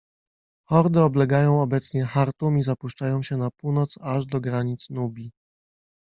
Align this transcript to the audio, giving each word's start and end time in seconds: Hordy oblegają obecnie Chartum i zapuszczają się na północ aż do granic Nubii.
Hordy 0.69 1.01
oblegają 1.01 1.61
obecnie 1.61 2.05
Chartum 2.05 2.57
i 2.57 2.63
zapuszczają 2.63 3.23
się 3.23 3.37
na 3.37 3.49
północ 3.51 3.97
aż 4.01 4.25
do 4.25 4.41
granic 4.41 4.89
Nubii. 4.89 5.31